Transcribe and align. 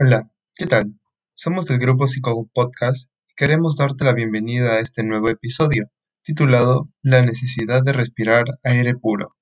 Hola, 0.00 0.30
¿qué 0.54 0.66
tal? 0.66 0.92
Somos 1.34 1.66
del 1.66 1.80
grupo 1.80 2.06
Psico 2.06 2.48
Podcast 2.54 3.10
y 3.28 3.34
queremos 3.34 3.76
darte 3.76 4.04
la 4.04 4.12
bienvenida 4.12 4.74
a 4.74 4.78
este 4.78 5.02
nuevo 5.02 5.28
episodio, 5.28 5.90
titulado 6.22 6.88
La 7.02 7.26
necesidad 7.26 7.82
de 7.82 7.92
respirar 7.92 8.44
aire 8.62 8.94
puro. 8.94 9.34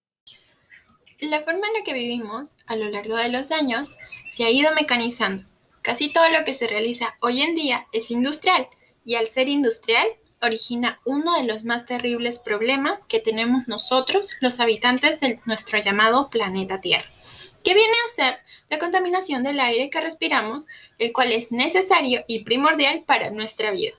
La 1.20 1.42
forma 1.42 1.66
en 1.66 1.74
la 1.74 1.84
que 1.84 1.92
vivimos 1.92 2.56
a 2.66 2.76
lo 2.76 2.88
largo 2.88 3.16
de 3.16 3.28
los 3.28 3.52
años 3.52 3.98
se 4.30 4.44
ha 4.44 4.50
ido 4.50 4.74
mecanizando. 4.74 5.44
Casi 5.82 6.10
todo 6.10 6.30
lo 6.30 6.42
que 6.46 6.54
se 6.54 6.66
realiza 6.66 7.16
hoy 7.20 7.42
en 7.42 7.54
día 7.54 7.86
es 7.92 8.10
industrial 8.10 8.66
y 9.04 9.16
al 9.16 9.26
ser 9.26 9.48
industrial 9.48 10.06
origina 10.40 11.02
uno 11.04 11.36
de 11.36 11.44
los 11.44 11.64
más 11.64 11.84
terribles 11.84 12.38
problemas 12.38 13.04
que 13.06 13.20
tenemos 13.20 13.68
nosotros, 13.68 14.30
los 14.40 14.58
habitantes 14.58 15.20
de 15.20 15.38
nuestro 15.44 15.78
llamado 15.80 16.30
planeta 16.30 16.80
Tierra, 16.80 17.10
que 17.66 17.74
viene 17.74 17.96
a 18.06 18.14
ser 18.14 18.38
la 18.70 18.78
contaminación 18.78 19.42
del 19.42 19.58
aire 19.58 19.90
que 19.90 20.00
respiramos, 20.00 20.68
el 20.98 21.12
cual 21.12 21.32
es 21.32 21.50
necesario 21.50 22.22
y 22.28 22.44
primordial 22.44 23.02
para 23.04 23.30
nuestra 23.30 23.72
vida. 23.72 23.94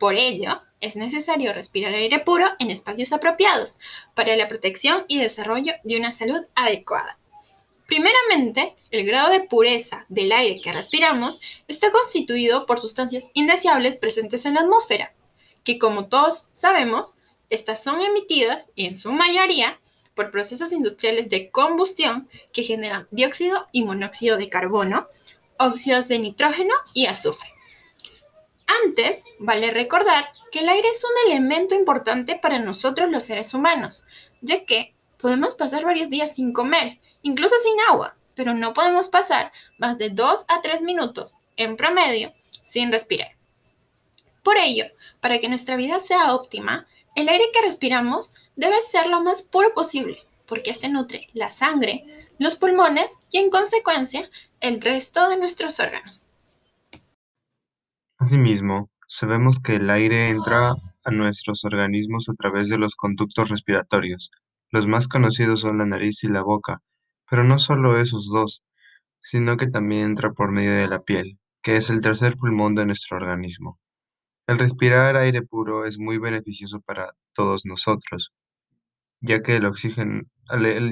Por 0.00 0.16
ello, 0.16 0.60
es 0.80 0.96
necesario 0.96 1.52
respirar 1.52 1.94
aire 1.94 2.18
puro 2.18 2.48
en 2.58 2.72
espacios 2.72 3.12
apropiados 3.12 3.78
para 4.16 4.34
la 4.34 4.48
protección 4.48 5.04
y 5.06 5.20
desarrollo 5.20 5.74
de 5.84 5.96
una 5.96 6.12
salud 6.12 6.46
adecuada. 6.56 7.16
Primeramente, 7.86 8.74
el 8.90 9.06
grado 9.06 9.30
de 9.30 9.42
pureza 9.42 10.04
del 10.08 10.32
aire 10.32 10.60
que 10.60 10.72
respiramos 10.72 11.40
está 11.68 11.92
constituido 11.92 12.66
por 12.66 12.80
sustancias 12.80 13.22
indeseables 13.34 13.94
presentes 13.94 14.46
en 14.46 14.54
la 14.54 14.62
atmósfera, 14.62 15.14
que 15.62 15.78
como 15.78 16.08
todos 16.08 16.50
sabemos, 16.54 17.18
estas 17.50 17.84
son 17.84 18.02
emitidas, 18.02 18.72
en 18.74 18.96
su 18.96 19.12
mayoría, 19.12 19.78
por 20.16 20.32
procesos 20.32 20.72
industriales 20.72 21.28
de 21.28 21.50
combustión 21.50 22.28
que 22.52 22.64
generan 22.64 23.06
dióxido 23.12 23.68
y 23.70 23.84
monóxido 23.84 24.36
de 24.36 24.48
carbono, 24.48 25.08
óxidos 25.58 26.08
de 26.08 26.18
nitrógeno 26.18 26.74
y 26.94 27.06
azufre. 27.06 27.52
Antes, 28.84 29.24
vale 29.38 29.70
recordar 29.70 30.28
que 30.50 30.60
el 30.60 30.68
aire 30.68 30.88
es 30.88 31.04
un 31.04 31.30
elemento 31.30 31.74
importante 31.76 32.36
para 32.36 32.58
nosotros 32.58 33.10
los 33.10 33.24
seres 33.24 33.54
humanos, 33.54 34.04
ya 34.40 34.64
que 34.64 34.94
podemos 35.18 35.54
pasar 35.54 35.84
varios 35.84 36.10
días 36.10 36.34
sin 36.34 36.52
comer, 36.52 36.98
incluso 37.22 37.54
sin 37.58 37.74
agua, 37.90 38.16
pero 38.34 38.54
no 38.54 38.72
podemos 38.72 39.08
pasar 39.08 39.52
más 39.78 39.98
de 39.98 40.10
2 40.10 40.46
a 40.48 40.60
3 40.62 40.82
minutos 40.82 41.36
en 41.56 41.76
promedio 41.76 42.32
sin 42.64 42.90
respirar. 42.90 43.36
Por 44.42 44.56
ello, 44.58 44.84
para 45.20 45.38
que 45.38 45.48
nuestra 45.48 45.76
vida 45.76 46.00
sea 46.00 46.34
óptima, 46.34 46.86
el 47.14 47.28
aire 47.28 47.44
que 47.52 47.62
respiramos 47.62 48.34
debe 48.56 48.80
ser 48.80 49.06
lo 49.08 49.22
más 49.22 49.42
puro 49.42 49.72
posible, 49.74 50.18
porque 50.46 50.70
este 50.70 50.88
nutre 50.88 51.28
la 51.34 51.50
sangre, 51.50 52.04
los 52.38 52.56
pulmones 52.56 53.26
y 53.30 53.38
en 53.38 53.50
consecuencia 53.50 54.28
el 54.60 54.80
resto 54.80 55.28
de 55.28 55.38
nuestros 55.38 55.78
órganos. 55.80 56.32
Asimismo, 58.18 58.90
sabemos 59.06 59.60
que 59.60 59.76
el 59.76 59.90
aire 59.90 60.30
entra 60.30 60.74
a 61.04 61.10
nuestros 61.10 61.64
organismos 61.64 62.28
a 62.28 62.34
través 62.34 62.68
de 62.68 62.78
los 62.78 62.96
conductos 62.96 63.48
respiratorios. 63.50 64.30
Los 64.70 64.86
más 64.86 65.06
conocidos 65.06 65.60
son 65.60 65.78
la 65.78 65.86
nariz 65.86 66.24
y 66.24 66.28
la 66.28 66.42
boca, 66.42 66.80
pero 67.30 67.44
no 67.44 67.58
solo 67.58 68.00
esos 68.00 68.28
dos, 68.32 68.62
sino 69.20 69.56
que 69.56 69.66
también 69.66 70.06
entra 70.06 70.32
por 70.32 70.50
medio 70.50 70.72
de 70.72 70.88
la 70.88 71.02
piel, 71.02 71.38
que 71.62 71.76
es 71.76 71.90
el 71.90 72.00
tercer 72.00 72.36
pulmón 72.36 72.74
de 72.74 72.86
nuestro 72.86 73.16
organismo. 73.16 73.78
El 74.46 74.58
respirar 74.58 75.16
aire 75.16 75.42
puro 75.42 75.84
es 75.84 75.98
muy 75.98 76.18
beneficioso 76.18 76.80
para 76.80 77.12
todos 77.34 77.66
nosotros, 77.66 78.32
ya 79.20 79.42
que, 79.42 79.56
el 79.56 79.66
oxígeno, 79.66 80.22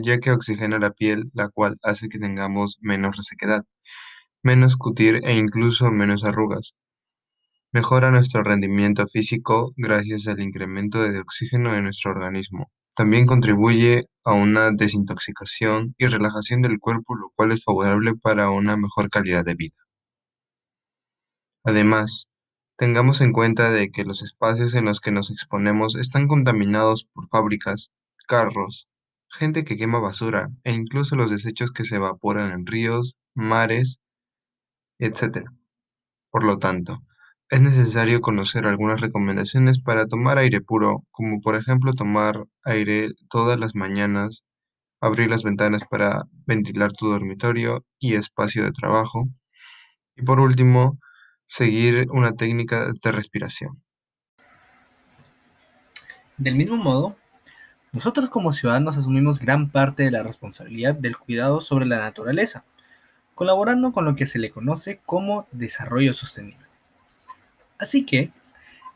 ya 0.03 0.19
que 0.21 0.31
oxigena 0.31 0.79
la 0.79 0.93
piel, 0.93 1.31
la 1.35 1.49
cual 1.49 1.79
hace 1.83 2.09
que 2.09 2.19
tengamos 2.19 2.79
menos 2.81 3.17
resequedad, 3.17 3.65
menos 4.43 4.77
cutir 4.77 5.21
e 5.25 5.37
incluso 5.37 5.91
menos 5.91 6.25
arrugas. 6.25 6.75
Mejora 7.73 8.11
nuestro 8.11 8.43
rendimiento 8.45 9.07
físico 9.09 9.73
gracias 9.77 10.29
al 10.29 10.41
incremento 10.41 11.03
de 11.03 11.19
oxígeno 11.19 11.75
en 11.75 11.85
nuestro 11.85 12.13
organismo. 12.13 12.71
También 12.95 13.27
contribuye 13.27 14.05
a 14.25 14.33
una 14.33 14.71
desintoxicación 14.71 15.95
y 15.99 16.07
relajación 16.07 16.63
del 16.63 16.79
cuerpo, 16.79 17.17
lo 17.17 17.31
cual 17.35 17.51
es 17.51 17.65
favorable 17.65 18.15
para 18.15 18.51
una 18.51 18.77
mejor 18.77 19.11
calidad 19.11 19.45
de 19.45 19.57
vida. 19.57 19.77
Además, 21.65 22.29
tengamos 22.77 23.21
en 23.21 23.33
cuenta 23.33 23.71
de 23.71 23.91
que 23.91 24.05
los 24.05 24.23
espacios 24.23 24.75
en 24.75 24.85
los 24.85 25.01
que 25.01 25.11
nos 25.11 25.31
exponemos 25.31 25.97
están 25.97 26.29
contaminados 26.29 27.09
por 27.13 27.27
fábricas, 27.27 27.91
carros, 28.27 28.89
gente 29.29 29.65
que 29.65 29.77
quema 29.77 30.01
basura 30.01 30.51
e 30.65 30.73
incluso 30.73 31.17
los 31.17 31.31
desechos 31.31 31.73
que 31.73 31.85
se 31.85 31.97
evaporan 31.97 32.53
en 32.53 32.67
ríos, 32.67 33.15
mares, 33.35 34.01
etc. 34.99 35.45
Por 36.31 36.45
lo 36.45 36.59
tanto, 36.59 37.03
es 37.51 37.61
necesario 37.61 38.21
conocer 38.21 38.67
algunas 38.67 39.01
recomendaciones 39.01 39.81
para 39.81 40.07
tomar 40.07 40.39
aire 40.39 40.61
puro, 40.61 41.05
como 41.11 41.41
por 41.41 41.57
ejemplo 41.57 41.93
tomar 41.93 42.45
aire 42.65 43.11
todas 43.29 43.59
las 43.59 43.75
mañanas, 43.75 44.45
abrir 45.01 45.31
las 45.31 45.43
ventanas 45.43 45.83
para 45.91 46.25
ventilar 46.47 46.93
tu 46.93 47.09
dormitorio 47.09 47.85
y 47.99 48.15
espacio 48.15 48.65
de 48.65 48.73
trabajo, 48.73 49.29
y 50.17 50.23
por 50.23 50.41
último, 50.41 50.99
seguir 51.47 52.07
una 52.11 52.33
técnica 52.33 52.89
de 53.03 53.13
respiración. 53.13 53.83
Del 56.37 56.57
mismo 56.57 56.77
modo, 56.77 57.17
nosotros 57.95 58.29
como 58.29 58.51
ciudadanos 58.51 58.97
asumimos 58.97 59.39
gran 59.39 59.71
parte 59.71 60.03
de 60.03 60.11
la 60.11 60.25
responsabilidad 60.25 60.97
del 60.97 61.17
cuidado 61.17 61.61
sobre 61.61 61.87
la 61.87 61.99
naturaleza, 61.99 62.65
colaborando 63.37 63.93
con 63.93 64.05
lo 64.05 64.17
que 64.17 64.27
se 64.27 64.41
le 64.41 64.51
conoce 64.51 64.99
como 65.07 65.47
desarrollo 65.53 66.13
sostenible. 66.13 66.67
Así 67.79 68.05
que, 68.05 68.33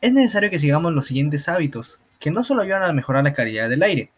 es 0.01 0.11
necesario 0.11 0.49
que 0.49 0.59
sigamos 0.59 0.91
los 0.91 1.05
siguientes 1.05 1.47
hábitos, 1.47 2.01
que 2.19 2.29
no 2.29 2.43
solo 2.43 2.61
ayudan 2.61 2.83
a 2.83 2.91
mejorar 2.91 3.23
la 3.23 3.33
calidad 3.33 3.69
del 3.69 3.83
aire, 3.83 4.11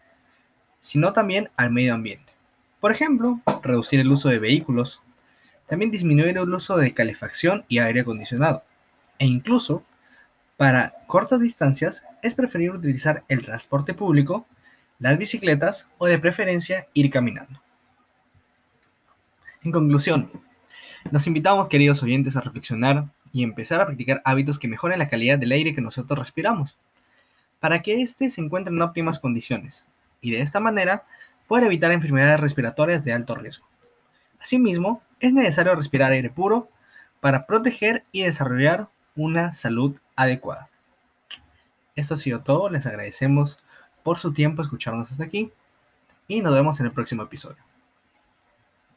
sino 0.80 1.14
también 1.14 1.52
al 1.58 1.70
medio 1.70 1.94
ambiente. 1.94 2.34
Por 2.80 2.92
ejemplo, 2.92 3.40
reducir 3.62 4.00
el 4.00 4.12
uso 4.12 4.30
de 4.30 4.40
vehículos, 4.40 5.04
también 5.68 5.92
disminuir 5.92 6.40
el 6.40 6.52
uso 6.52 6.76
de 6.78 6.96
calefacción 6.96 7.66
y 7.68 7.78
aire 7.78 8.00
acondicionado, 8.02 8.64
e 9.20 9.28
incluso, 9.28 9.84
para 10.58 10.96
cortas 11.06 11.40
distancias, 11.40 12.04
es 12.24 12.34
preferible 12.34 12.80
utilizar 12.80 13.24
el 13.28 13.44
transporte 13.44 13.94
público 13.94 14.48
las 15.02 15.18
bicicletas 15.18 15.90
o 15.98 16.06
de 16.06 16.20
preferencia 16.20 16.88
ir 16.94 17.10
caminando. 17.10 17.60
En 19.64 19.72
conclusión, 19.72 20.32
nos 21.12 21.26
invitamos, 21.26 21.68
queridos 21.70 22.04
oyentes, 22.04 22.38
a 22.38 22.42
reflexionar 22.42 23.06
y 23.34 23.44
empezar 23.44 23.82
a 23.82 23.88
practicar 23.88 24.22
hábitos 24.26 24.60
que 24.60 24.68
mejoren 24.68 25.00
la 25.00 25.10
calidad 25.10 25.40
del 25.40 25.54
aire 25.54 25.74
que 25.74 25.82
nosotros 25.82 26.20
respiramos, 26.20 26.78
para 27.60 27.82
que 27.82 28.02
éste 28.02 28.30
se 28.30 28.42
encuentre 28.42 28.74
en 28.74 28.82
óptimas 28.82 29.18
condiciones 29.18 29.88
y 30.22 30.32
de 30.32 30.42
esta 30.42 30.60
manera 30.60 31.04
poder 31.48 31.66
evitar 31.66 31.92
enfermedades 31.92 32.40
respiratorias 32.40 33.04
de 33.04 33.14
alto 33.14 33.34
riesgo. 33.34 33.68
Asimismo, 34.40 35.02
es 35.20 35.34
necesario 35.34 35.76
respirar 35.76 36.12
aire 36.12 36.30
puro 36.30 36.70
para 37.20 37.48
proteger 37.48 38.06
y 38.12 38.22
desarrollar 38.22 38.90
una 39.16 39.52
salud 39.52 39.98
adecuada. 40.16 40.70
Esto 41.96 42.14
ha 42.14 42.18
sido 42.18 42.42
todo, 42.42 42.70
les 42.70 42.86
agradecemos 42.86 43.64
por 44.04 44.20
su 44.20 44.32
tiempo 44.34 44.62
escucharnos 44.62 45.12
hasta 45.12 45.24
aquí 45.24 45.52
y 46.28 46.42
nos 46.42 46.54
vemos 46.54 46.80
en 46.80 46.88
el 46.88 46.92
próximo 46.92 47.24
episodio. 47.24 47.71